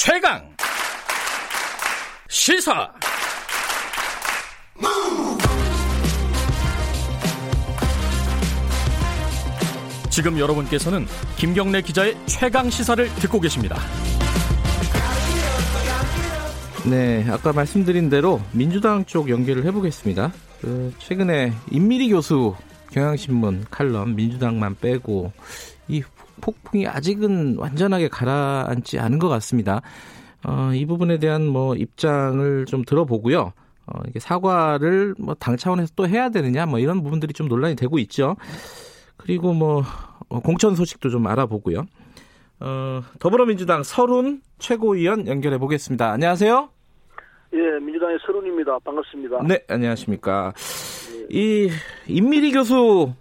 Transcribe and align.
최강 0.00 0.40
시사 2.28 2.88
지금 10.08 10.38
여러분께서는 10.38 11.04
김경래 11.36 11.82
기자의 11.82 12.16
최강 12.26 12.70
시사를 12.70 13.12
듣고 13.16 13.40
계십니다. 13.40 13.76
네, 16.88 17.26
아까 17.28 17.52
말씀드린 17.52 18.08
대로 18.08 18.40
민주당 18.52 19.04
쪽 19.04 19.28
연결을 19.28 19.64
해보겠습니다. 19.64 20.32
그 20.60 20.94
최근에 20.98 21.52
임미리 21.72 22.10
교수 22.10 22.54
경향신문 22.92 23.66
칼럼 23.68 24.14
민주당만 24.14 24.76
빼고 24.76 25.32
이 25.88 26.04
폭풍이 26.40 26.86
아직은 26.86 27.56
완전하게 27.58 28.08
가라앉지 28.08 28.98
않은 28.98 29.18
것 29.18 29.28
같습니다. 29.28 29.80
어, 30.46 30.70
이 30.74 30.86
부분에 30.86 31.18
대한 31.18 31.46
뭐 31.46 31.74
입장을 31.74 32.64
좀 32.66 32.84
들어보고요. 32.84 33.52
어, 33.86 34.00
이게 34.08 34.18
사과를 34.20 35.14
뭐 35.18 35.34
당 35.34 35.56
차원에서 35.56 35.92
또 35.96 36.06
해야 36.06 36.28
되느냐 36.28 36.66
뭐 36.66 36.78
이런 36.78 37.02
부분들이 37.02 37.32
좀 37.32 37.48
논란이 37.48 37.74
되고 37.76 37.98
있죠. 38.00 38.36
그리고 39.16 39.52
뭐 39.52 39.82
어, 40.28 40.40
공천 40.40 40.74
소식도 40.74 41.08
좀 41.10 41.26
알아보고요. 41.26 41.84
어, 42.60 43.00
더불어민주당 43.18 43.82
서른 43.82 44.42
최고위원 44.58 45.26
연결해 45.26 45.58
보겠습니다. 45.58 46.10
안녕하세요. 46.10 46.68
예, 47.54 47.58
민주당의 47.84 48.18
서른입니다. 48.26 48.78
반갑습니다. 48.80 49.42
네, 49.44 49.60
안녕하십니까. 49.68 50.52
이 51.30 51.70
임미리 52.06 52.52
교수 52.52 53.12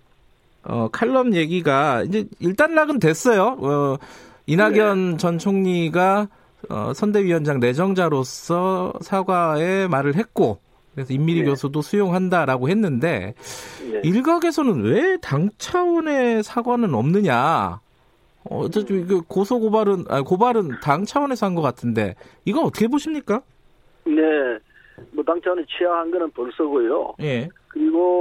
어, 0.64 0.90
칼럼 0.92 1.34
얘기가 1.34 2.04
이제 2.04 2.26
일단락은 2.40 3.00
됐어요. 3.00 3.58
어, 3.60 3.98
이낙연 4.48 5.12
네. 5.12 5.18
전 5.18 5.38
총리가 5.38 6.28
어, 6.70 6.92
선대위원장 6.94 7.60
내정자로서 7.60 8.94
사과의 9.02 9.88
말을 9.88 10.16
했고 10.16 10.60
그래서 10.96 11.14
임미리 11.14 11.42
네. 11.42 11.46
교수도 11.46 11.82
수용한다라고 11.82 12.70
했는데 12.70 13.34
네. 13.92 14.02
일각에서는 14.04 14.84
왜 14.84 15.18
당 15.22 15.50
차원의 15.58 16.44
사과는 16.44 16.94
없느냐? 16.96 17.80
어, 18.50 18.60
어차피 18.60 19.04
그 19.06 19.22
고소 19.22 19.60
고발은 19.60 20.06
아 20.10 20.22
고발은 20.22 20.80
당 20.82 21.06
차원에서 21.06 21.46
한 21.46 21.56
것 21.56 21.62
같은데 21.62 22.16
이건 22.46 22.66
어떻게 22.66 22.88
보십니까? 22.88 23.42
네, 24.06 24.22
뭐 25.12 25.24
당 25.26 25.40
차원에 25.42 25.64
취하한 25.78 26.10
거는 26.12 26.32
벌써고요. 26.32 27.14
예. 27.22 27.48
그리고 27.68 28.17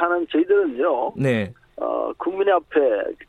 하는 0.00 0.26
저희들은요. 0.28 1.12
네. 1.16 1.52
어, 1.76 2.12
국민 2.18 2.48
앞에 2.50 2.78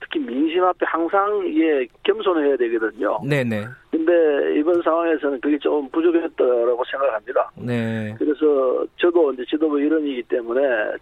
특히 0.01 0.19
민심 0.19 0.63
앞에 0.63 0.85
항상 0.85 1.41
예 1.57 1.87
겸손해야 2.03 2.57
되거든요. 2.57 3.19
네네. 3.27 3.65
근데 3.89 4.59
이번 4.59 4.81
상황에서는 4.81 5.39
그게 5.39 5.57
좀 5.57 5.87
부족했다라고 5.89 6.83
생각합니다. 6.91 7.51
네. 7.55 8.13
그래서 8.17 8.85
저도 8.97 9.31
이제 9.33 9.45
지도부 9.49 9.79
일원이기 9.79 10.23
때문에 10.23 10.61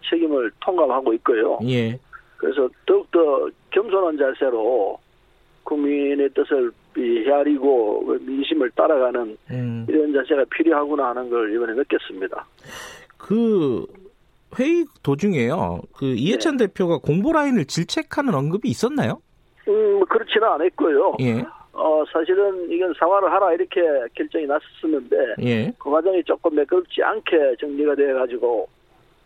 책임을 0.10 0.52
통감하고 0.60 1.14
있고요. 1.14 1.58
예. 1.68 1.98
그래서 2.38 2.70
더욱더 2.86 3.50
겸손한 3.72 4.18
자세로 4.18 4.98
국민의 5.64 6.30
뜻을 6.30 6.72
헤아리고 6.98 8.18
민심을 8.22 8.70
따라가는 8.72 9.38
음. 9.52 9.86
이런 9.88 10.14
자세가 10.14 10.46
필요하구나 10.52 11.10
하는 11.10 11.30
걸 11.30 11.54
이번에 11.54 11.74
느꼈습니다. 11.74 12.46
그 13.18 13.86
회의 14.58 14.86
도중에요. 15.04 15.82
그 15.94 16.06
이해찬 16.06 16.58
네. 16.58 16.68
대표가 16.68 16.98
공보 16.98 17.34
라인을 17.34 17.66
질책하는 17.66 18.34
언급이 18.34 18.70
있었나요? 18.70 19.22
음, 19.68 19.98
뭐 19.98 20.06
그렇지는 20.06 20.48
않았고요. 20.48 21.18
예. 21.22 21.44
어, 21.74 22.04
사실은 22.12 22.70
이건 22.72 22.94
사과를 23.00 23.32
하라 23.32 23.54
이렇게 23.54 23.82
결정이 24.16 24.46
났었는데, 24.46 25.18
예. 25.44 25.72
그 25.78 25.90
과정이 25.90 26.24
조금 26.24 26.56
매끄럽지 26.56 27.02
않게 27.04 27.56
정리가 27.60 27.96
돼 27.96 28.12
가지고, 28.14 28.68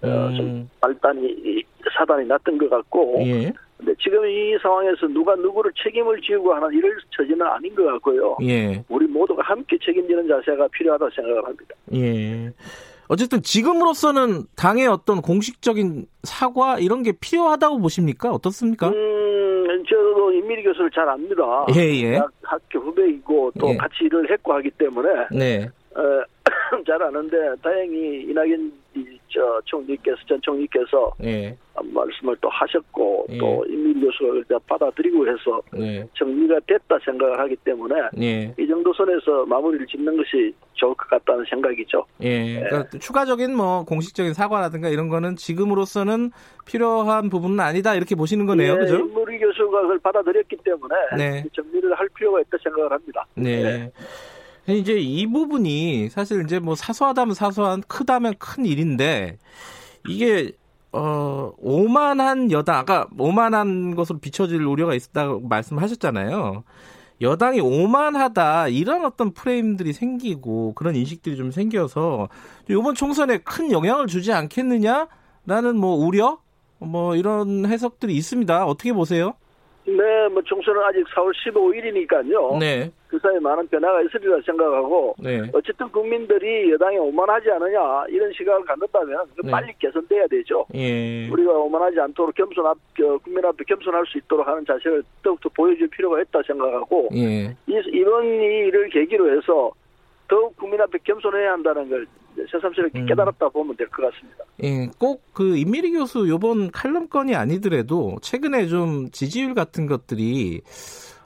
어, 0.01 0.07
음. 0.07 0.09
어, 0.09 0.35
좀 0.35 0.69
발단이, 0.81 1.63
사단이 1.97 2.27
났던 2.27 2.57
것 2.57 2.69
같고, 2.69 3.15
예. 3.25 3.51
근데 3.77 3.93
지금 3.99 4.25
이 4.25 4.57
상황에서 4.61 5.07
누가 5.07 5.35
누구를 5.35 5.71
책임을 5.83 6.21
지우고 6.21 6.53
하는 6.53 6.71
이럴 6.73 6.95
처지는 7.17 7.41
아닌 7.41 7.73
것 7.75 7.85
같고요. 7.85 8.37
예. 8.43 8.83
우리 8.87 9.07
모두가 9.07 9.41
함께 9.43 9.77
책임지는 9.83 10.27
자세가 10.27 10.67
필요하다고 10.69 11.11
생각을 11.11 11.45
합니다. 11.45 11.75
예. 11.93 12.51
어쨌든 13.07 13.41
지금으로서는 13.41 14.43
당의 14.55 14.87
어떤 14.87 15.21
공식적인 15.21 16.05
사과 16.23 16.79
이런 16.79 17.03
게 17.03 17.11
필요하다고 17.11 17.79
보십니까? 17.79 18.31
어떻습니까? 18.31 18.89
음, 18.89 19.83
저도 19.87 20.31
임미리 20.31 20.63
교수를 20.63 20.89
잘 20.91 21.07
압니다. 21.09 21.65
예, 21.75 21.81
예. 22.03 22.21
학교 22.43 22.79
후배이고 22.79 23.51
또 23.59 23.69
예. 23.69 23.77
같이 23.77 24.05
일을 24.05 24.31
했고 24.31 24.53
하기 24.53 24.71
때문에 24.71 25.09
네. 25.31 25.69
어, 25.95 26.01
잘 26.87 27.01
아는데 27.01 27.37
다행히 27.61 28.23
이낙연 28.29 28.71
저 29.33 29.59
총리께서 29.65 30.17
전 30.27 30.39
총리께서 30.41 31.11
예. 31.23 31.57
말씀을 31.81 32.35
또 32.39 32.49
하셨고 32.49 33.25
예. 33.29 33.37
또 33.37 33.65
임민 33.67 33.99
교수가 33.99 34.59
받아들이고 34.67 35.27
해서 35.27 35.61
예. 35.79 36.05
정리가 36.13 36.59
됐다 36.67 36.99
생각을 37.03 37.39
하기 37.39 37.55
때문에 37.57 37.95
예. 38.21 38.53
이 38.59 38.67
정도 38.67 38.93
선에서 38.93 39.45
마무리를 39.45 39.87
짓는 39.87 40.15
것이 40.17 40.53
좋을 40.73 40.93
것 40.93 41.09
같다는 41.09 41.43
생각이죠. 41.49 42.05
예. 42.21 42.59
그러니까 42.59 42.97
추가적인 42.99 43.55
뭐 43.55 43.83
공식적인 43.85 44.33
사과라든가 44.33 44.89
이런 44.89 45.09
거는 45.09 45.35
지금으로서는 45.35 46.31
필요한 46.67 47.29
부분은 47.29 47.59
아니다 47.59 47.95
이렇게 47.95 48.15
보시는 48.15 48.45
거네요, 48.45 48.77
그죠? 48.77 48.97
임무리 48.97 49.39
교수가 49.39 49.81
그걸 49.81 49.99
받아들였기 49.99 50.57
때문에 50.63 50.95
네. 51.17 51.43
정리를 51.53 51.93
할 51.95 52.07
필요가 52.09 52.39
있다 52.41 52.57
생각을 52.63 52.91
합니다. 52.91 53.25
네. 53.35 53.91
이제 54.67 54.93
이 54.93 55.27
부분이 55.27 56.09
사실 56.09 56.43
이제 56.43 56.59
뭐 56.59 56.75
사소하다면 56.75 57.35
사소한 57.35 57.81
크다면 57.87 58.35
큰 58.39 58.65
일인데 58.65 59.37
이게 60.07 60.53
어 60.91 61.51
오만한 61.57 62.51
여당 62.51 62.77
아까 62.77 63.07
오만한 63.17 63.95
것으로 63.95 64.19
비춰질 64.19 64.63
우려가 64.63 64.93
있었다고 64.93 65.41
말씀하셨잖아요. 65.41 66.63
여당이 67.21 67.61
오만하다 67.61 68.69
이런 68.69 69.05
어떤 69.05 69.33
프레임들이 69.33 69.93
생기고 69.93 70.73
그런 70.73 70.95
인식들이 70.95 71.35
좀 71.35 71.51
생겨서 71.51 72.29
이번 72.69 72.95
총선에 72.95 73.39
큰 73.39 73.71
영향을 73.71 74.07
주지 74.07 74.33
않겠느냐라는 74.33 75.75
뭐 75.77 75.95
우려 75.95 76.39
뭐 76.79 77.15
이런 77.15 77.65
해석들이 77.65 78.13
있습니다. 78.15 78.65
어떻게 78.65 78.93
보세요? 78.93 79.35
네, 79.85 80.27
뭐 80.31 80.41
총선은 80.43 80.81
아직 80.83 81.03
4월 81.15 81.31
15일이니까요. 81.45 82.57
네. 82.59 82.91
그 83.13 83.19
사이에 83.19 83.37
많은 83.37 83.67
변화가 83.67 84.01
있으리라 84.01 84.41
생각하고 84.43 85.13
네. 85.19 85.39
어쨌든 85.53 85.87
국민들이 85.89 86.71
여당이 86.71 86.97
오만하지 86.97 87.51
않느냐 87.51 88.05
이런 88.09 88.33
시각을 88.33 88.65
갖는다면 88.65 89.19
네. 89.43 89.51
빨리 89.51 89.71
개선돼야 89.77 90.25
되죠. 90.25 90.65
예. 90.73 91.29
우리가 91.29 91.51
오만하지 91.51 91.99
않도록 91.99 92.33
겸손 92.33 92.65
앞 92.65 92.75
국민 93.23 93.45
앞에 93.45 93.63
겸손할 93.67 94.03
수 94.07 94.17
있도록 94.17 94.47
하는 94.47 94.65
자세를 94.65 95.03
더욱더 95.21 95.47
보여줄 95.49 95.89
필요가 95.89 96.19
있다 96.23 96.41
생각하고 96.47 97.09
예. 97.13 97.55
이번 97.67 98.25
일을 98.25 98.89
계기로 98.89 99.37
해서 99.37 99.69
더욱 100.27 100.57
국민 100.57 100.81
앞에 100.81 100.97
겸손해야 101.03 101.51
한다는 101.51 101.87
걸 101.91 102.07
새삼스럽게 102.49 102.99
음. 103.01 103.05
깨달았다 103.05 103.47
보면 103.49 103.75
될 103.75 103.87
것 103.89 104.11
같습니다. 104.11 104.43
예, 104.63 104.87
꼭 104.97 105.21
그 105.33 105.55
임미리 105.55 105.91
교수 105.91 106.27
요번 106.29 106.71
칼럼 106.71 107.07
건이 107.09 107.35
아니더라도 107.35 108.17
최근에 108.23 108.65
좀 108.65 109.11
지지율 109.11 109.53
같은 109.53 109.85
것들이 109.85 110.61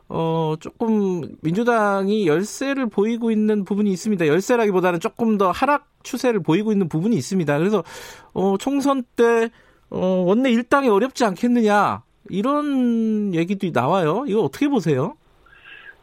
어 0.10 0.56
조금 0.60 1.22
민주당이 1.42 2.28
열세를 2.28 2.88
보이고 2.88 3.32
있는 3.32 3.66
부분이 3.66 3.92
있습니다. 3.92 4.28
열세라기보다는 4.28 5.00
조금 5.00 5.38
더 5.38 5.52
하락 5.52 5.88
추세를 6.04 6.42
보이고 6.42 6.72
있는 6.72 6.88
부분이 6.88 7.16
있습니다. 7.16 7.58
그래서 7.58 7.84
어 8.34 8.58
총선 8.58 9.04
때 9.16 9.50
어, 9.90 10.24
원내 10.26 10.52
일당이 10.52 10.90
어렵지 10.90 11.26
않겠느냐 11.26 12.04
이런 12.30 13.34
얘기도 13.34 13.68
나와요. 13.74 14.26
이거 14.28 14.42
어떻게 14.42 14.68
보세요? 14.68 15.16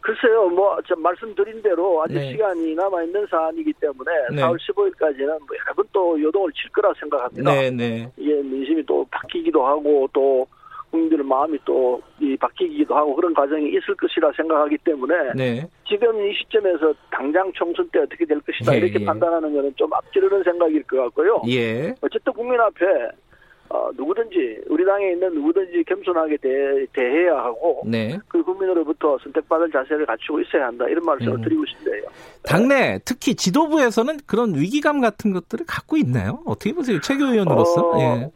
글쎄요, 0.00 0.50
뭐, 0.50 0.78
저 0.86 0.94
말씀드린 0.96 1.62
대로 1.62 2.02
아직 2.02 2.14
네. 2.14 2.32
시간이 2.32 2.74
남아있는 2.74 3.26
사안이기 3.30 3.72
때문에 3.80 4.10
네. 4.32 4.42
4월 4.42 4.58
15일까지는 4.58 5.26
뭐 5.26 5.56
여러 5.66 5.84
또 5.92 6.20
요동을 6.20 6.52
칠 6.52 6.70
거라 6.72 6.92
생각합니다. 7.00 7.50
네, 7.50 7.70
네. 7.70 8.12
예, 8.18 8.34
민심이 8.42 8.84
또 8.84 9.06
바뀌기도 9.10 9.64
하고 9.64 10.06
또 10.12 10.46
국민들의 10.94 11.24
마음이 11.26 11.58
또 11.64 12.00
이 12.20 12.36
바뀌기도 12.36 12.94
하고 12.94 13.14
그런 13.16 13.34
과정이 13.34 13.68
있을 13.70 13.94
것이라 13.96 14.30
생각하기 14.36 14.78
때문에 14.78 15.14
네. 15.34 15.68
지금 15.86 16.24
이 16.24 16.32
시점에서 16.34 16.94
당장 17.10 17.50
총선 17.52 17.88
때 17.90 17.98
어떻게 17.98 18.24
될 18.24 18.40
것이다 18.40 18.72
예, 18.74 18.78
이렇게 18.78 19.00
예. 19.00 19.04
판단하는 19.04 19.52
것은 19.52 19.74
좀 19.76 19.92
앞지르는 19.92 20.44
생각일 20.44 20.82
것 20.84 20.96
같고요. 20.98 21.42
예. 21.48 21.94
어쨌든 22.00 22.32
국민 22.32 22.60
앞에 22.60 22.86
어, 23.68 23.90
누구든지 23.96 24.60
우리 24.68 24.84
당에 24.84 25.12
있는 25.12 25.34
누구든지 25.34 25.82
겸손하게 25.84 26.36
대, 26.36 26.48
대해야 26.92 27.36
하고 27.36 27.82
네. 27.84 28.16
그 28.28 28.42
국민으로부터 28.44 29.18
선택받을 29.24 29.72
자세를 29.72 30.06
갖추고 30.06 30.40
있어야 30.42 30.66
한다 30.68 30.86
이런 30.88 31.04
말씀을 31.04 31.34
음. 31.34 31.42
드리고 31.42 31.64
싶네요. 31.66 32.02
당내 32.44 33.00
특히 33.04 33.34
지도부에서는 33.34 34.18
그런 34.26 34.54
위기감 34.54 35.00
같은 35.00 35.32
것들을 35.32 35.66
갖고 35.66 35.96
있나요? 35.96 36.40
어떻게 36.46 36.72
보세요, 36.72 37.00
최교 37.00 37.24
의원으로서? 37.24 37.90
어, 37.90 37.98
예. 37.98 38.30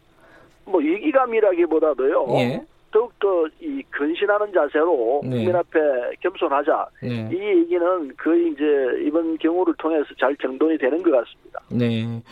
뭐 0.69 0.81
위기감이라기보다도요. 0.81 2.27
예. 2.39 2.63
더욱더 2.91 3.47
이 3.61 3.83
근신하는 3.91 4.53
자세로 4.53 5.21
네. 5.25 5.31
국민 5.31 5.57
앞에 5.57 5.79
겸손하자. 6.21 6.87
네. 7.03 7.29
이 7.33 7.39
얘기는 7.39 8.17
거의 8.17 8.53
이제 8.53 8.65
이번 9.07 9.37
경우를 9.39 9.75
통해서 9.79 10.07
잘 10.19 10.35
정돈이 10.37 10.79
되는 10.79 11.03
것 11.03 11.11
같습니다. 11.11 11.61
네. 11.71 12.23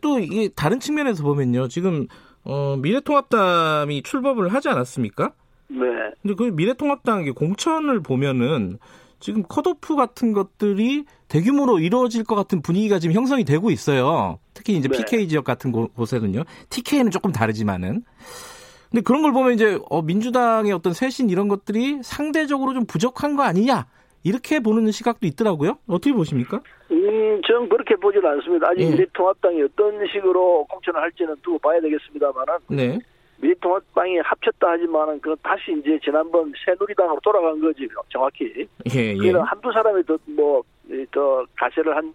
또 0.00 0.18
이게 0.20 0.48
다른 0.54 0.78
측면에서 0.78 1.24
보면요. 1.24 1.68
지금 1.68 2.06
어, 2.44 2.76
미래통합당이 2.76 4.02
출범을 4.02 4.52
하지 4.52 4.68
않았습니까? 4.68 5.32
네. 5.68 5.78
근데 6.22 6.34
그 6.36 6.44
미래통합당 6.44 7.32
공천을 7.34 8.00
보면은 8.00 8.78
지금 9.20 9.42
컷오프 9.42 9.96
같은 9.96 10.32
것들이 10.32 11.04
대규모로 11.28 11.80
이루어질 11.80 12.24
것 12.24 12.34
같은 12.34 12.62
분위기가 12.62 12.98
지금 12.98 13.14
형성이 13.14 13.44
되고 13.44 13.70
있어요. 13.70 14.38
특히 14.54 14.76
이제 14.76 14.88
네. 14.88 14.96
PK 14.96 15.28
지역 15.28 15.44
같은 15.44 15.72
곳에는요. 15.72 16.44
TK는 16.70 17.10
조금 17.10 17.32
다르지만은. 17.32 18.02
근데 18.90 19.02
그런 19.02 19.22
걸 19.22 19.32
보면 19.32 19.52
이제 19.52 19.78
어, 19.90 20.00
민주당의 20.02 20.72
어떤 20.72 20.92
쇄신 20.92 21.28
이런 21.28 21.48
것들이 21.48 21.98
상대적으로 22.02 22.72
좀 22.72 22.86
부족한 22.86 23.36
거 23.36 23.42
아니냐 23.42 23.86
이렇게 24.22 24.60
보는 24.60 24.90
시각도 24.90 25.26
있더라고요. 25.26 25.78
어떻게 25.86 26.12
보십니까? 26.12 26.60
음, 26.90 27.40
저는 27.46 27.68
그렇게 27.68 27.96
보지는 27.96 28.28
않습니다. 28.30 28.68
아직 28.70 28.84
네. 28.84 28.90
미래통합당이 28.90 29.62
어떤 29.62 30.06
식으로 30.12 30.64
공천을 30.70 31.00
할지는 31.00 31.36
두고 31.42 31.58
봐야 31.58 31.80
되겠습니다만은. 31.80 32.54
네. 32.68 32.98
미래통합당이 33.40 34.18
합쳤다 34.18 34.70
하지만은 34.70 35.20
그 35.20 35.34
다시 35.42 35.72
이제 35.72 35.98
지난번 36.02 36.52
새누리당으로 36.64 37.20
돌아간 37.22 37.60
거지 37.60 37.88
정확히. 38.08 38.66
예, 38.94 39.14
예. 39.16 39.30
한두 39.32 39.70
사람이 39.72 40.02
더뭐더 40.04 40.62
더 41.12 41.46
가세를 41.56 41.96
한 41.96 42.12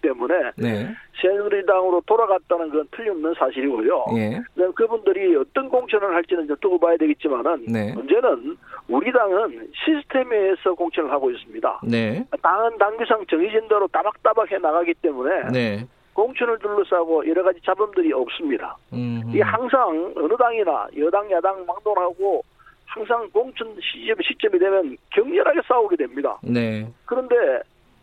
때문에 0.00 0.34
네. 0.56 0.94
새누리당으로 1.20 2.02
돌아갔다는 2.06 2.70
건 2.70 2.88
틀림없는 2.90 3.34
사실이고요. 3.38 4.04
예. 4.16 4.40
그분들이 4.74 5.36
어떤 5.36 5.68
공천을 5.68 6.14
할지는 6.14 6.46
좀 6.46 6.56
두고 6.60 6.78
봐야 6.78 6.96
되겠지만은 6.96 7.66
네. 7.66 7.92
문제는 7.92 8.56
우리 8.88 9.12
당은 9.12 9.70
시스템에 9.74 10.36
의해서 10.36 10.72
공천을 10.74 11.10
하고 11.10 11.30
있습니다. 11.30 11.80
네. 11.84 12.24
당은 12.40 12.78
당규상 12.78 13.26
정해진 13.26 13.68
대로 13.68 13.86
따박따박 13.88 14.50
해 14.50 14.58
나가기 14.58 14.94
때문에 14.94 15.48
네. 15.52 15.86
공천을 16.20 16.58
둘러싸고 16.58 17.26
여러 17.26 17.42
가지 17.42 17.58
잡음들이 17.64 18.12
없습니다. 18.12 18.76
음흠. 18.92 19.34
이 19.34 19.40
항상 19.40 20.12
어느 20.14 20.36
당이나 20.36 20.86
여당 20.98 21.30
야당 21.30 21.64
막론하고 21.64 22.44
항상 22.84 23.28
공천 23.30 23.74
시점 23.80 24.16
시점이 24.20 24.58
되면 24.58 24.96
격렬하게 25.10 25.60
싸우게 25.66 25.96
됩니다. 25.96 26.38
네. 26.42 26.86
그런데 27.06 27.34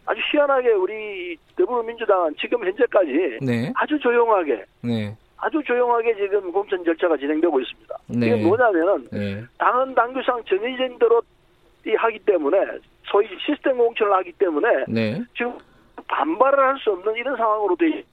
아주 0.08 0.20
희한하게 0.32 0.70
우리 0.72 1.38
더불어민주당은 1.56 2.36
지금 2.40 2.66
현재까지 2.66 3.38
네. 3.42 3.72
아주 3.76 4.00
조용하게 4.00 4.66
네. 4.82 5.16
아주 5.38 5.62
조용하게 5.64 6.16
지금 6.16 6.52
공천 6.52 6.84
절차가 6.84 7.18
진행되고 7.18 7.60
있습니다. 7.60 7.98
네. 8.08 8.28
이게 8.28 8.36
뭐냐면은 8.48 9.08
네. 9.12 9.44
당은 9.60 9.94
당규상 9.94 10.44
정해진 10.46 10.98
대로 10.98 11.22
하기 11.86 12.20
때문에 12.20 12.58
소위 13.04 13.28
시스템 13.46 13.78
공천을 13.78 14.12
하기 14.14 14.32
때문에 14.34 14.86
네. 14.88 15.22
지금 15.36 15.54
반발을 16.08 16.60
할 16.60 16.78
수 16.80 16.92
없는 16.92 17.16
이런 17.16 17.36
상황으로 17.36 17.76
돼 17.76 18.04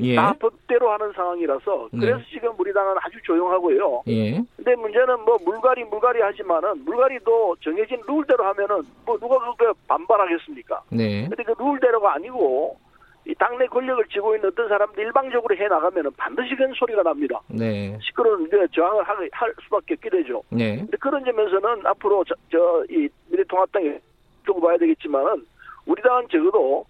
예. 0.00 0.14
다 0.14 0.32
법대로 0.38 0.92
하는 0.92 1.12
상황이라서 1.12 1.88
네. 1.92 1.98
그래서 2.00 2.18
네. 2.18 2.24
지금 2.30 2.52
우리 2.56 2.72
당은 2.72 2.94
아주 3.02 3.20
조용하고요. 3.24 4.02
예. 4.06 4.40
근데 4.56 4.76
문제는 4.76 5.24
뭐 5.24 5.36
물갈이 5.44 5.82
물갈이 5.84 6.20
하지만은 6.20 6.84
물갈이도 6.84 7.56
정해진 7.60 8.00
룰대로 8.06 8.44
하면은 8.44 8.82
뭐 9.04 9.18
누가 9.18 9.38
그거 9.56 9.74
반발하겠습니까? 9.88 10.82
네. 10.90 11.26
근데 11.28 11.42
그 11.42 11.52
룰대로가 11.60 12.14
아니고 12.14 12.78
이 13.26 13.34
당내 13.34 13.66
권력을 13.66 14.04
쥐고 14.06 14.36
있는 14.36 14.48
어떤 14.50 14.68
사람들 14.68 15.02
일방적으로 15.02 15.56
해 15.56 15.66
나가면은 15.66 16.12
반드시 16.16 16.54
그런 16.54 16.72
소리가 16.74 17.02
납니다. 17.02 17.40
네. 17.48 17.98
시끄러운 18.00 18.48
그 18.48 18.68
저항을 18.68 19.02
할, 19.02 19.28
할 19.32 19.52
수밖에 19.64 19.94
없게 19.94 20.10
되죠. 20.10 20.42
네. 20.50 20.76
근데 20.76 20.96
그런 20.98 21.24
점에서는 21.24 21.84
앞으로 21.86 22.24
저 22.24 22.84
이 22.88 23.08
미래통합당이 23.30 23.98
두고 24.46 24.60
봐야 24.60 24.78
되겠지만은 24.78 25.44
우리 25.88 26.00
당은 26.02 26.28
적어도 26.30 26.84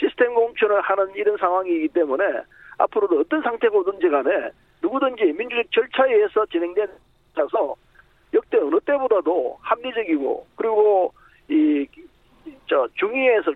시스템 0.00 0.32
공천을 0.34 0.80
하는 0.80 1.14
이런 1.14 1.36
상황이기 1.36 1.88
때문에 1.88 2.24
앞으로도 2.78 3.20
어떤 3.20 3.42
상태고든지 3.42 4.08
간에 4.08 4.50
누구든지 4.82 5.24
민주적 5.32 5.70
절차에 5.72 6.14
의해서 6.14 6.46
진행된 6.46 6.86
자서 7.34 7.74
역대 8.32 8.56
어느 8.58 8.80
때보다도 8.80 9.58
합리적이고 9.60 10.46
그리고 10.56 11.12
이 11.50 11.86
저 12.66 12.86
중의에서 12.94 13.52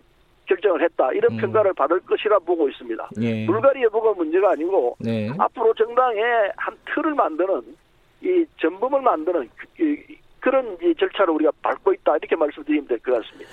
결정을 0.47 0.83
했다 0.83 1.13
이런 1.13 1.33
음. 1.33 1.39
평가를 1.39 1.75
받을 1.75 2.01
것이라 2.01 2.39
보고 2.41 2.69
있습니다. 2.69 3.11
예. 3.21 3.47
불가리 3.47 3.83
여부가 3.83 4.13
문제가 4.15 4.53
아니고 4.53 4.97
네. 4.99 5.31
앞으로 5.39 5.75
정당의 5.75 6.23
한 6.57 6.75
틀을 6.87 7.15
만드는 7.15 7.77
이 8.23 8.47
전범을 8.59 9.03
만드는 9.03 9.49
그, 9.77 10.05
그런 10.41 10.77
절차를 10.99 11.35
우리가 11.35 11.53
밟고 11.63 11.93
있다 11.93 12.17
이렇게 12.17 12.35
말씀드리면 12.37 12.87
될 12.89 12.99
것 13.01 13.23
같습니다. 13.23 13.51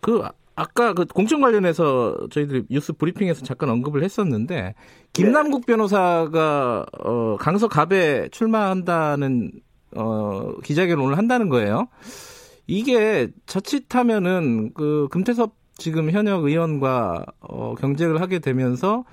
그 0.00 0.22
아까 0.56 0.92
그 0.92 1.04
공천 1.04 1.40
관련해서 1.40 2.28
저희들이 2.30 2.64
뉴스 2.70 2.92
브리핑에서 2.92 3.44
잠깐 3.44 3.70
언급을 3.70 4.04
했었는데 4.04 4.74
김남국 5.12 5.62
네. 5.62 5.72
변호사가 5.72 6.86
어 7.00 7.36
강서 7.38 7.66
갑에 7.66 8.28
출마한다는 8.30 9.52
어 9.96 10.54
기자회견을 10.62 11.18
한다는 11.18 11.48
거예요. 11.48 11.88
이게 12.66 13.28
자칫하면은 13.46 14.72
그 14.74 15.08
금태섭 15.10 15.54
지금 15.76 16.10
현역 16.10 16.44
의원과 16.44 17.26
어 17.40 17.74
경쟁을 17.74 18.20
하게 18.20 18.38
되면서 18.38 19.04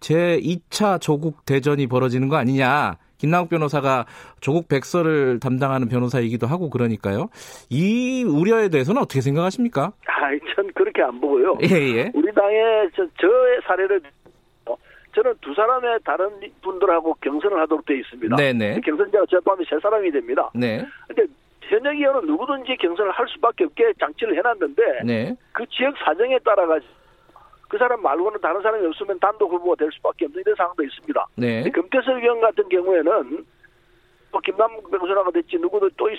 제 0.00 0.40
2차 0.42 1.00
조국 1.00 1.44
대전이 1.44 1.86
벌어지는 1.86 2.28
거 2.28 2.36
아니냐. 2.36 2.98
김남욱 3.20 3.50
변호사가 3.50 4.06
조국 4.40 4.68
백서를 4.68 5.40
담당하는 5.40 5.88
변호사이기도 5.88 6.46
하고 6.46 6.70
그러니까요. 6.70 7.28
이 7.68 8.24
우려에 8.24 8.70
대해서는 8.70 9.02
어떻게 9.02 9.20
생각하십니까? 9.20 9.92
아, 10.06 10.30
전 10.56 10.72
그렇게 10.74 11.02
안 11.02 11.20
보고요. 11.20 11.58
예, 11.62 11.76
예. 11.96 12.10
우리 12.14 12.32
당의 12.32 12.90
저, 12.96 13.06
저의 13.20 13.60
사례를 13.66 14.00
저는 15.12 15.34
두 15.40 15.52
사람의 15.54 15.98
다른 16.04 16.30
분들하고 16.62 17.14
경선을 17.20 17.60
하도록 17.62 17.84
되어 17.84 17.96
있습니다. 17.96 18.36
네네. 18.36 18.74
네. 18.74 18.80
경선자가 18.80 19.26
저 19.28 19.40
포함해 19.40 19.64
세 19.68 19.76
사람이 19.80 20.10
됩니다. 20.12 20.50
네. 20.54 20.86
근데 21.08 21.24
현역 21.62 21.94
의원은 21.94 22.26
누구든지 22.26 22.76
경선을 22.80 23.10
할 23.10 23.26
수밖에 23.28 23.64
없게 23.64 23.92
장치를 23.98 24.36
해놨는데 24.36 24.82
네. 25.04 25.36
그 25.52 25.66
지역 25.66 25.94
사정에 26.04 26.38
따라 26.44 26.66
가 26.66 26.78
그 27.70 27.78
사람 27.78 28.02
말고는 28.02 28.40
다른 28.40 28.60
사람이 28.60 28.84
없으면 28.86 29.18
단독 29.20 29.52
후보가 29.52 29.76
될 29.76 29.90
수밖에 29.92 30.26
없는 30.26 30.42
이런 30.42 30.56
상황도 30.56 30.82
있습니다. 30.82 31.26
네. 31.36 31.70
금태섭 31.70 32.16
의원 32.16 32.40
같은 32.40 32.68
경우에는 32.68 33.46
뭐 34.32 34.40
김남국 34.42 34.90
변호사가 34.90 35.30
됐지 35.30 35.56
누구도 35.56 35.88
또 35.96 36.10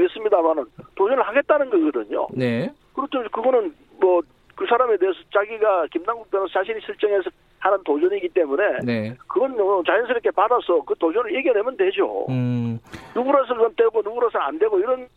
있습니다만은 0.00 0.64
도전을 0.96 1.22
하겠다는 1.22 1.70
거거든요. 1.70 2.26
네. 2.32 2.72
그렇죠. 2.94 3.22
그거는 3.30 3.74
뭐 4.00 4.22
그 4.54 4.66
사람에 4.68 4.96
대해서 4.96 5.18
자기가 5.32 5.86
김남국 5.92 6.30
변호사 6.30 6.60
자신이 6.60 6.80
설정해서 6.80 7.30
하는 7.58 7.82
도전이기 7.84 8.28
때문에 8.28 8.78
네. 8.84 9.16
그건 9.26 9.56
뭐 9.56 9.82
자연스럽게 9.84 10.30
받아서 10.30 10.80
그 10.82 10.94
도전을 10.98 11.34
이겨내면 11.38 11.76
되죠. 11.76 12.26
음. 12.28 12.78
누구라서 13.14 13.54
그건 13.54 13.74
되고 13.76 14.02
누구라서 14.02 14.38
안 14.38 14.58
되고 14.58 14.78
이런 14.78 15.08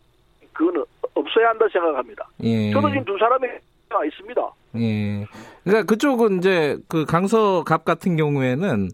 그거는 0.52 0.84
없어야 1.14 1.50
한다 1.50 1.66
생각합니다. 1.70 2.28
예. 2.42 2.72
저도 2.72 2.88
지금 2.88 3.04
두 3.04 3.16
사람이 3.18 3.46
있습니다. 4.06 4.50
예. 4.80 5.26
그러니까 5.64 5.86
그쪽은 5.86 6.38
이제 6.38 6.78
그 6.88 7.04
강서갑 7.04 7.84
같은 7.84 8.16
경우에는 8.16 8.88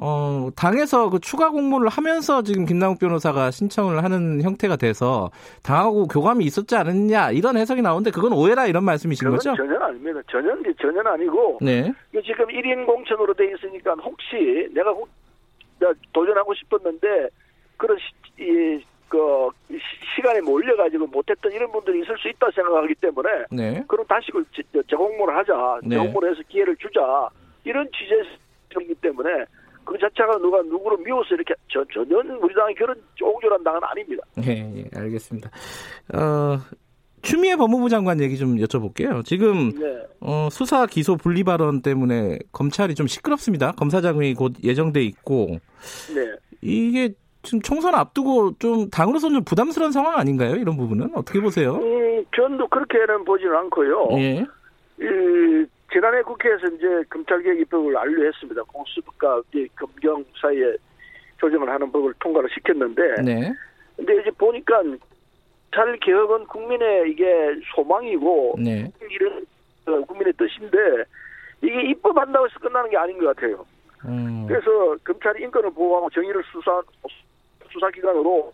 어, 0.00 0.48
당에서 0.54 1.10
그 1.10 1.18
추가 1.18 1.50
공모를 1.50 1.88
하면서 1.88 2.42
지금 2.42 2.66
김남욱 2.66 3.00
변호사가 3.00 3.50
신청을 3.50 4.04
하는 4.04 4.42
형태가 4.42 4.76
돼서 4.76 5.30
당하고 5.64 6.06
교감이 6.06 6.44
있었지 6.44 6.76
않느냐 6.76 7.32
이런 7.32 7.56
해석이 7.56 7.82
나오는데 7.82 8.12
그건 8.12 8.32
오해라 8.32 8.66
이런 8.66 8.84
말씀이신 8.84 9.28
거죠? 9.28 9.56
전혀 9.56 9.76
아닙니다. 9.78 10.20
전혀 10.30 10.54
전혀 10.80 11.00
아니고 11.00 11.58
네. 11.60 11.92
지금 12.24 12.46
1인 12.46 12.86
공천으로 12.86 13.34
돼 13.34 13.52
있으니까 13.52 13.94
혹시 13.94 14.68
내가 14.72 14.94
도전하고 16.12 16.54
싶었는데 16.54 17.28
그런 17.76 17.96
시, 17.98 18.44
이, 18.44 18.84
그 19.08 19.48
시간에 20.14 20.40
몰려가지고 20.40 21.06
못했던 21.06 21.52
이런 21.52 21.70
분들이 21.72 22.02
있을 22.02 22.16
수 22.18 22.28
있다 22.28 22.50
생각하기 22.54 22.94
때문에 22.96 23.28
네. 23.50 23.84
그럼 23.88 24.04
다시 24.06 24.30
그 24.30 24.44
재공모를 24.88 25.36
하자 25.36 25.80
네. 25.82 25.96
재공모를 25.96 26.32
해서 26.32 26.42
기회를 26.48 26.76
주자 26.76 27.28
이런 27.64 27.88
취재이기 27.92 28.94
때문에 29.00 29.44
그 29.84 29.96
자체가 29.98 30.36
누가 30.38 30.60
누구를 30.62 30.98
미워서 30.98 31.34
이렇게 31.34 31.54
저, 31.72 31.82
전혀 31.92 32.18
우리 32.40 32.54
당이 32.54 32.74
그런 32.74 32.94
옹졸한 33.20 33.64
당은 33.64 33.80
아닙니다. 33.82 34.22
네, 34.36 34.72
예, 34.76 34.98
알겠습니다. 34.98 35.50
어, 36.14 36.58
추미애 37.22 37.56
법무부 37.56 37.88
장관 37.88 38.20
얘기 38.20 38.36
좀 38.36 38.56
여쭤볼게요. 38.56 39.24
지금 39.24 39.70
네. 39.72 40.06
어, 40.20 40.48
수사 40.50 40.84
기소 40.86 41.16
분리 41.16 41.42
발언 41.42 41.80
때문에 41.80 42.38
검찰이 42.52 42.94
좀 42.94 43.06
시끄럽습니다. 43.06 43.72
검사장이 43.72 44.34
곧 44.34 44.52
예정돼 44.62 45.02
있고 45.04 45.58
네. 46.14 46.32
이게 46.60 47.14
지금 47.42 47.60
총선 47.62 47.94
앞두고 47.94 48.52
좀 48.58 48.90
당으로서는 48.90 49.36
좀 49.36 49.44
부담스러운 49.44 49.92
상황 49.92 50.18
아닌가요? 50.18 50.56
이런 50.56 50.76
부분은 50.76 51.10
어떻게 51.14 51.40
보세요? 51.40 51.76
음, 51.76 52.24
전도 52.34 52.66
그렇게는 52.68 53.24
보지는 53.24 53.54
않고요. 53.56 54.08
예. 54.12 54.46
이, 55.00 55.66
지난해 55.92 56.20
국회에서 56.22 56.66
이제 56.76 56.86
검찰개혁 57.08 57.60
입법을 57.60 57.94
완료했습니다. 57.94 58.62
공수부과 58.64 59.40
검경 59.76 60.24
사이에 60.40 60.76
조정을 61.38 61.68
하는 61.68 61.90
법을 61.90 62.14
통과를 62.18 62.48
시켰는데 62.52 63.22
네. 63.22 63.52
근데 63.96 64.20
이제 64.20 64.30
보니까 64.32 64.82
잘 65.74 65.96
개혁은 66.00 66.46
국민의 66.46 67.10
이게 67.10 67.24
소망이고 67.74 68.56
네. 68.58 68.90
이런 69.10 69.46
어, 69.86 70.00
국민의 70.04 70.32
뜻인데 70.34 71.04
이게 71.62 71.90
입법한다고 71.90 72.46
해서 72.46 72.58
끝나는 72.60 72.90
게 72.90 72.96
아닌 72.96 73.18
것 73.18 73.34
같아요. 73.34 73.64
음. 74.04 74.46
그래서 74.46 74.96
검찰이 75.04 75.42
인권을 75.44 75.70
보호하고 75.70 76.10
정의를 76.10 76.42
수사 76.52 76.82
수사기관으로 77.72 78.52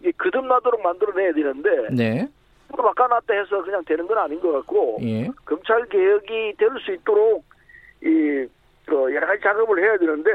이게 0.00 0.12
거듭나도록 0.12 0.82
만들어내야 0.82 1.32
되는데 1.32 1.88
네. 1.90 2.28
바꿔놨다 2.68 3.34
해서 3.34 3.62
그냥 3.62 3.84
되는 3.84 4.06
건 4.06 4.18
아닌 4.18 4.40
것 4.40 4.50
같고 4.52 4.98
예. 5.02 5.28
검찰 5.44 5.84
개혁이 5.88 6.54
될 6.58 6.70
수 6.84 6.92
있도록 6.92 7.44
이 8.02 8.46
그 8.84 9.14
여러 9.14 9.26
가지 9.28 9.40
작업을 9.42 9.80
해야 9.80 9.96
되는데 9.96 10.30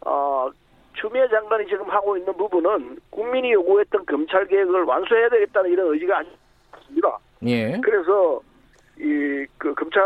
어, 0.00 0.50
추미애 0.94 1.28
장관이 1.28 1.66
지금 1.68 1.88
하고 1.88 2.16
있는 2.16 2.32
부분은 2.36 2.98
국민이 3.10 3.52
요구했던 3.52 4.04
검찰 4.06 4.44
개혁을 4.48 4.82
완수해야 4.82 5.28
되겠다는 5.28 5.70
이런 5.70 5.92
의지가 5.92 6.18
아닙니다. 6.18 7.18
예. 7.46 7.78
그래서 7.82 8.40
이 8.98 9.46
그 9.58 9.72
검찰 9.74 10.02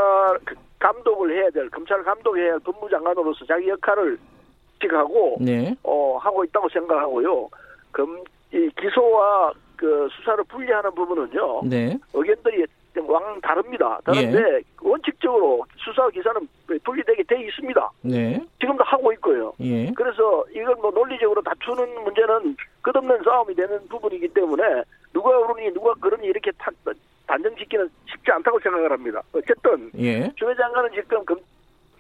감독을 0.79 1.35
해야 1.35 1.49
될 1.51 1.71
검찰 1.71 2.03
감독해야 2.05 2.53
할 2.53 2.61
법무장관으로서 2.61 3.47
자기 3.47 3.69
역할을 3.71 4.19
지하고 4.81 5.37
네. 5.41 5.75
어 5.83 6.17
하고 6.19 6.45
있다고 6.45 6.69
생각하고요. 6.69 7.49
검이 7.93 8.23
기소와 8.81 9.53
그 9.77 10.09
수사를 10.13 10.43
분리하는 10.45 10.91
부분은요. 10.95 11.63
네. 11.65 11.99
의견들이 12.15 12.65
왕 13.07 13.39
다릅니다. 13.43 13.99
다른데 14.05 14.39
예. 14.39 14.61
원칙적으로 14.81 15.63
수사 15.77 16.09
기사는 16.09 16.49
분리되게 16.83 17.23
돼 17.25 17.43
있습니다. 17.43 17.91
네. 18.03 18.41
지금도 18.59 18.83
하고 18.85 19.13
있고요. 19.13 19.53
예. 19.61 19.91
그래서 19.93 20.45
이건 20.55 20.81
뭐 20.81 20.91
논리적으로 20.91 21.43
다투는 21.43 22.05
문제는 22.05 22.57
끝없는 22.81 23.23
싸움이 23.23 23.55
되는 23.55 23.87
부분이기 23.89 24.29
때문에 24.29 24.63
누가 25.13 25.29
옳으니 25.39 25.71
누가 25.75 25.93
그러니 25.95 26.27
이렇게 26.27 26.51
탁 26.59 26.73
단정짓기는 27.27 27.87
쉽지 28.07 28.31
않다고 28.31 28.59
생각을 28.61 28.91
합니다. 28.91 29.21
어쨌든 29.35 29.91
예. 29.99 30.31
주 30.37 30.49
회 30.49 30.55
장관은 30.55 30.91
지금 30.93 31.23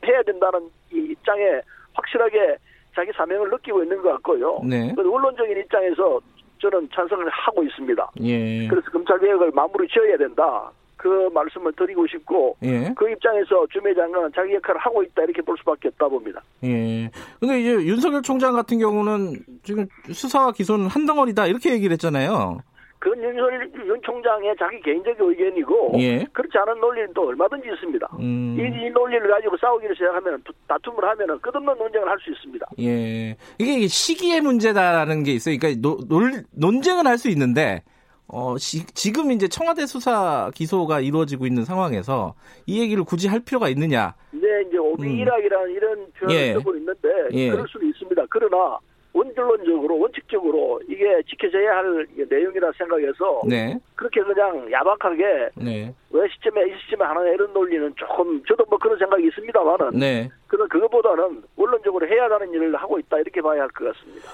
해야 0.06 0.22
된다는 0.22 0.60
이 0.92 0.98
입장에 1.10 1.60
확실하게 1.92 2.56
자기 2.96 3.12
사명을 3.14 3.50
느끼고 3.50 3.82
있는 3.82 4.00
것 4.02 4.10
같고요. 4.12 4.60
네. 4.64 4.92
언론적인 4.96 5.58
입장에서 5.58 6.18
저는 6.58 6.88
찬성을 6.92 7.28
하고 7.28 7.62
있습니다. 7.62 8.10
예. 8.22 8.66
그래서 8.66 8.90
검찰 8.90 9.20
개혁을 9.20 9.50
마무리 9.52 9.86
지어야 9.86 10.16
된다. 10.16 10.70
그 10.96 11.28
말씀을 11.34 11.72
드리고 11.74 12.06
싶고 12.06 12.56
예. 12.62 12.92
그 12.96 13.10
입장에서 13.10 13.66
주미 13.70 13.94
장관은 13.94 14.32
자기 14.34 14.54
역할을 14.54 14.80
하고 14.80 15.02
있다 15.02 15.24
이렇게 15.24 15.42
볼 15.42 15.54
수밖에 15.58 15.88
없다 15.88 16.08
봅니다. 16.08 16.42
예. 16.64 17.10
근데 17.38 17.60
이제 17.60 17.72
윤석열 17.72 18.22
총장 18.22 18.54
같은 18.54 18.78
경우는 18.78 19.44
지금 19.62 19.86
수사와 20.10 20.52
기소는 20.52 20.86
한 20.86 21.04
덩어리다 21.04 21.48
이렇게 21.48 21.72
얘기를 21.72 21.92
했잖아요. 21.92 22.60
그건 22.98 23.22
윤석열 23.22 23.70
윤 23.86 24.00
총장의 24.02 24.54
자기 24.58 24.80
개인적 24.80 25.16
의견이고 25.20 25.92
예. 25.98 26.24
그렇지 26.32 26.56
않은 26.58 26.80
논리는 26.80 27.12
또 27.14 27.28
얼마든지 27.28 27.68
있습니다. 27.74 28.08
음. 28.18 28.56
이, 28.58 28.86
이, 28.86 28.90
논리를 28.90 29.28
가지고 29.28 29.56
싸우기를 29.58 29.94
시작하면 29.94 30.42
다툼을 30.66 31.04
하면 31.04 31.40
끝없는 31.40 31.76
논쟁을 31.76 32.08
할 32.08 32.16
수 32.18 32.30
있습니다. 32.30 32.66
예. 32.80 33.36
이게 33.58 33.86
시기의 33.86 34.40
문제다라는 34.40 35.22
게 35.22 35.32
있어요. 35.32 35.56
그러니까 35.58 35.80
노, 35.80 35.98
논, 36.08 36.44
논쟁은 36.52 37.06
할수 37.06 37.28
있는데 37.28 37.82
어, 38.28 38.56
지, 38.58 38.84
지금 38.86 39.30
이제 39.30 39.46
청와대 39.46 39.86
수사 39.86 40.50
기소가 40.54 41.00
이루어지고 41.00 41.46
있는 41.46 41.64
상황에서 41.64 42.34
이 42.66 42.80
얘기를 42.80 43.04
굳이 43.04 43.28
할 43.28 43.40
필요가 43.40 43.68
있느냐? 43.68 44.14
네, 44.32 44.40
이제 44.66 44.78
오비이락이라는 44.78 45.66
음. 45.66 45.76
이런 45.76 46.06
표현을 46.12 46.34
예. 46.34 46.52
쓰고 46.54 46.74
있는데 46.76 47.08
예. 47.32 47.50
그럴 47.50 47.68
수는 47.68 47.88
있습니다. 47.90 48.24
그러나 48.30 48.78
원론적으로 49.16 49.98
원칙적으로 49.98 50.80
이게 50.88 51.04
지켜져야 51.28 51.76
할 51.76 52.06
내용이라 52.28 52.70
생각해서 52.76 53.40
네. 53.48 53.78
그렇게 53.94 54.20
그냥 54.22 54.70
야박하게 54.70 55.48
네. 55.54 55.94
왜 56.10 56.28
시점에 56.28 56.66
이 56.68 56.72
시점에 56.84 57.04
하나 57.08 57.20
이런 57.30 57.50
논리는 57.54 57.92
조금 57.96 58.42
저도 58.44 58.64
뭐 58.68 58.78
그런 58.78 58.98
생각이 58.98 59.26
있습니다만은 59.28 59.98
네. 59.98 60.28
그런 60.46 60.68
그것보다는 60.68 61.42
원론적으로 61.56 62.06
해야 62.06 62.24
하는 62.24 62.52
일을 62.52 62.76
하고 62.76 62.98
있다 62.98 63.18
이렇게 63.18 63.40
봐야 63.40 63.62
할 63.62 63.68
것 63.70 63.92
같습니다. 63.94 64.30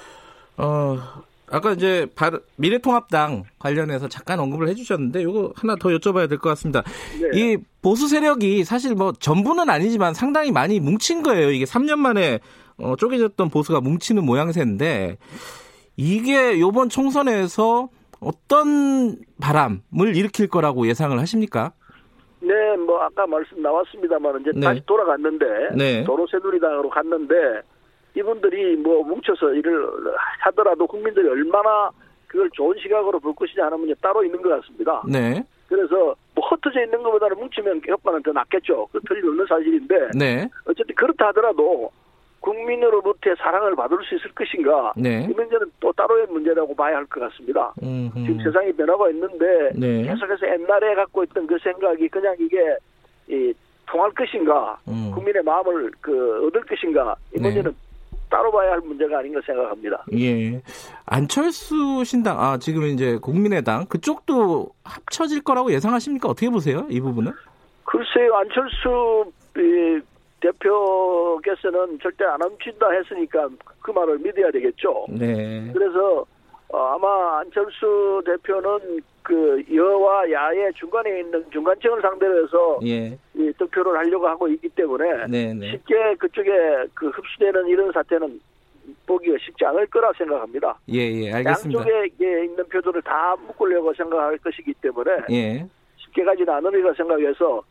어 0.56 0.96
아까 1.50 1.72
이제 1.72 2.06
미래통합당 2.56 3.44
관련해서 3.58 4.08
잠깐 4.08 4.40
언급을 4.40 4.68
해주셨는데 4.68 5.20
이거 5.22 5.52
하나 5.56 5.76
더 5.76 5.90
여쭤봐야 5.90 6.28
될 6.28 6.38
것 6.38 6.48
같습니다. 6.50 6.82
네. 7.20 7.30
이 7.38 7.56
보수 7.82 8.08
세력이 8.08 8.64
사실 8.64 8.94
뭐 8.94 9.12
전부는 9.12 9.68
아니지만 9.68 10.14
상당히 10.14 10.50
많이 10.50 10.80
뭉친 10.80 11.22
거예요. 11.22 11.50
이게 11.50 11.64
3년 11.66 11.96
만에 11.98 12.40
어, 12.82 12.96
쪼개졌던 12.96 13.50
보수가 13.50 13.80
뭉치는 13.80 14.24
모양새인데 14.24 15.16
이게 15.96 16.52
이번 16.54 16.88
총선에서 16.88 17.88
어떤 18.20 19.16
바람을 19.40 20.16
일으킬 20.16 20.48
거라고 20.48 20.86
예상을 20.86 21.18
하십니까? 21.18 21.72
네, 22.40 22.76
뭐 22.76 23.00
아까 23.00 23.26
말씀 23.26 23.62
나왔습니다만 23.62 24.40
이제 24.40 24.50
네. 24.54 24.60
다시 24.60 24.82
돌아갔는데 24.86 25.46
네. 25.76 26.04
도로새누리당으로 26.04 26.90
갔는데 26.90 27.34
이분들이 28.16 28.76
뭐 28.76 29.02
뭉쳐서 29.04 29.54
일을 29.54 29.86
하더라도 30.40 30.86
국민들이 30.86 31.28
얼마나 31.28 31.90
그걸 32.26 32.50
좋은 32.52 32.76
시각으로 32.80 33.20
볼 33.20 33.34
것이냐 33.34 33.66
하는 33.66 33.78
문제 33.78 33.94
따로 34.00 34.24
있는 34.24 34.42
것 34.42 34.48
같습니다. 34.60 35.02
네. 35.08 35.44
그래서 35.68 36.14
뭐 36.34 36.48
흩어져 36.48 36.82
있는 36.82 37.02
것보다는 37.02 37.38
뭉치면 37.38 37.80
효과는 37.88 38.22
더 38.22 38.32
낫겠죠. 38.32 38.88
그 38.92 39.00
틀림없는 39.08 39.46
사실인데. 39.46 39.94
네. 40.18 40.48
어쨌든 40.66 40.94
그렇다 40.94 41.28
하더라도 41.28 41.90
국민으로부터 42.42 43.34
사랑을 43.38 43.74
받을 43.74 43.98
수 44.04 44.16
있을 44.16 44.30
것인가 44.32 44.92
네. 44.96 45.26
이 45.30 45.32
문제는 45.32 45.70
또 45.80 45.92
따로의 45.92 46.26
문제라고 46.26 46.74
봐야 46.76 46.96
할 46.96 47.06
것 47.06 47.20
같습니다. 47.20 47.72
음흠. 47.82 48.14
지금 48.14 48.42
세상이 48.42 48.72
변화가 48.72 49.10
있는데 49.10 49.70
네. 49.74 50.02
계속해서 50.02 50.46
옛날에 50.46 50.94
갖고 50.94 51.22
있던 51.24 51.46
그 51.46 51.58
생각이 51.62 52.08
그냥 52.08 52.34
이게 52.38 52.58
이 53.28 53.52
통할 53.86 54.10
것인가 54.12 54.76
음. 54.88 55.10
국민의 55.14 55.42
마음을 55.42 55.90
그 56.00 56.46
얻을 56.46 56.60
것인가 56.62 57.14
이 57.32 57.36
네. 57.36 57.42
문제는 57.42 57.70
네. 57.70 57.76
따로 58.30 58.50
봐야 58.50 58.72
할 58.72 58.80
문제가 58.80 59.18
아닌가 59.18 59.40
생각합니다. 59.44 60.04
예. 60.18 60.60
안철수 61.04 62.02
신당, 62.04 62.40
아, 62.40 62.56
지금 62.58 62.84
이제 62.84 63.18
국민의당, 63.20 63.84
그쪽도 63.86 64.70
합쳐질 64.84 65.42
거라고 65.44 65.70
예상하십니까? 65.72 66.28
어떻게 66.30 66.48
보세요? 66.48 66.86
이 66.88 66.98
부분은? 66.98 67.30
글쎄요, 67.84 68.34
안철수 68.36 69.30
대표께서는 70.42 71.98
절대 72.00 72.24
안 72.24 72.42
훔친다 72.42 72.90
했으니까 72.90 73.48
그 73.80 73.90
말을 73.90 74.18
믿어야 74.18 74.50
되겠죠. 74.50 75.06
네. 75.08 75.70
그래서 75.72 76.26
어, 76.68 76.78
아마 76.78 77.40
안철수 77.40 78.22
대표는 78.26 79.00
그 79.22 79.62
여와 79.72 80.30
야의 80.30 80.72
중간에 80.74 81.20
있는 81.20 81.44
중간층을 81.50 82.00
상대로 82.00 82.42
해서 82.42 82.80
예. 82.84 83.16
이 83.34 83.52
득표를 83.56 83.96
하려고 83.96 84.26
하고 84.26 84.48
있기 84.48 84.68
때문에 84.70 85.26
네네. 85.26 85.54
네. 85.54 85.70
쉽게 85.72 86.14
그쪽에 86.16 86.50
그 86.94 87.08
흡수되는 87.08 87.68
이런 87.68 87.92
사태는 87.92 88.40
보기가 89.06 89.36
쉽지 89.40 89.64
않을 89.64 89.86
거라 89.86 90.12
생각합니다. 90.18 90.76
예, 90.92 90.98
예, 90.98 91.32
알겠습니다. 91.32 91.78
양쪽에 91.78 92.44
있는 92.44 92.56
표들을 92.68 93.02
다 93.02 93.36
묶으려고 93.46 93.94
생각할 93.94 94.38
것이기 94.38 94.74
때문에 94.74 95.10
예. 95.30 95.66
쉽게 95.98 96.24
가지는 96.24 96.52
않으리라 96.54 96.92
생각해서 96.94 97.62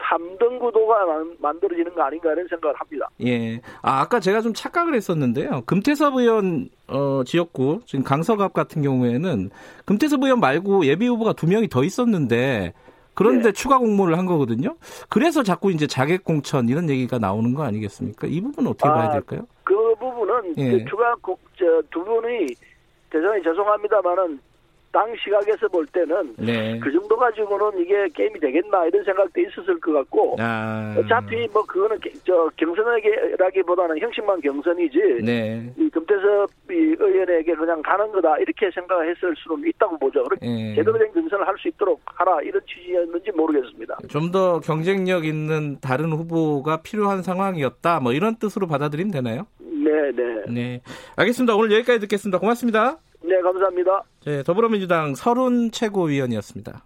3등 0.00 0.58
구도가 0.58 1.04
만들어지는 1.38 1.94
거 1.94 2.02
아닌가 2.02 2.32
이런 2.32 2.46
생각을 2.48 2.74
합니다. 2.76 3.08
예. 3.24 3.60
아, 3.82 4.00
아까 4.00 4.20
제가 4.20 4.40
좀 4.40 4.52
착각을 4.54 4.94
했었는데요. 4.94 5.62
금태섭 5.66 6.16
의원 6.16 6.68
어, 6.88 7.22
지역구 7.24 7.80
지금 7.86 8.04
강서갑 8.04 8.52
같은 8.52 8.82
경우에는 8.82 9.50
금태섭 9.84 10.22
의원 10.22 10.40
말고 10.40 10.86
예비 10.86 11.06
후보가 11.06 11.34
두 11.34 11.46
명이 11.46 11.68
더 11.68 11.84
있었는데 11.84 12.72
그런데 13.14 13.44
네. 13.44 13.52
추가 13.52 13.78
공모를 13.78 14.16
한 14.16 14.26
거거든요. 14.26 14.76
그래서 15.08 15.42
자꾸 15.42 15.70
이제 15.70 15.86
자객 15.86 16.24
공천 16.24 16.68
이런 16.68 16.88
얘기가 16.88 17.18
나오는 17.18 17.54
거 17.54 17.62
아니겠습니까? 17.64 18.26
이 18.26 18.40
부분은 18.40 18.70
어떻게 18.70 18.88
아, 18.88 18.94
봐야 18.94 19.10
될까요? 19.12 19.46
그 19.64 19.74
부분은 19.96 20.54
예. 20.56 20.70
그 20.70 20.84
추가 20.86 21.14
저, 21.58 21.82
두 21.90 22.02
분이 22.04 22.46
대단히 23.10 23.42
죄송합니다만은 23.42 24.40
당 24.92 25.14
시각에서 25.16 25.68
볼 25.68 25.86
때는 25.86 26.34
네. 26.36 26.78
그 26.80 26.92
정도 26.92 27.16
가지고는 27.16 27.80
이게 27.80 28.06
게임이 28.14 28.38
되겠나 28.38 28.86
이런 28.86 29.02
생각도 29.04 29.40
있었을 29.40 29.80
것 29.80 29.92
같고 29.92 30.36
아. 30.38 30.94
어차피 30.98 31.48
뭐 31.52 31.64
그거는 31.64 31.98
저 32.26 32.50
경선하기보다는 32.56 33.98
형식만 33.98 34.40
경선이지 34.42 34.98
네. 35.24 35.72
이 35.78 35.88
금태섭 35.88 36.50
의원에게 36.68 37.54
그냥 37.54 37.80
가는 37.82 38.10
거다 38.12 38.36
이렇게 38.38 38.70
생각했을 38.70 39.34
수는 39.36 39.66
있다고 39.68 39.98
보죠. 39.98 40.24
네. 40.40 40.74
제대로 40.74 40.98
된 40.98 41.10
경선을 41.12 41.46
할 41.46 41.52
수 41.62 41.68
있도록 41.68 42.00
하라 42.06 42.40
이런 42.42 42.60
취지였는지 42.66 43.30
모르겠습니다. 43.36 43.98
좀 44.08 44.32
더 44.32 44.60
경쟁력 44.60 45.24
있는 45.26 45.78
다른 45.80 46.10
후보가 46.12 46.78
필요한 46.82 47.22
상황이었다 47.22 48.00
뭐 48.00 48.12
이런 48.14 48.36
뜻으로 48.36 48.66
받아들이면 48.66 49.12
되나요? 49.12 49.46
네, 49.58 50.10
네. 50.16 50.44
네. 50.48 50.80
알겠습니다. 51.16 51.54
오늘 51.54 51.72
여기까지 51.72 52.00
듣겠습니다. 52.00 52.38
고맙습니다. 52.38 52.96
네, 53.24 53.40
감사합니다. 53.40 54.02
네, 54.24 54.42
더불어민주당 54.42 55.14
서른 55.14 55.70
최고위원이었습니다. 55.70 56.84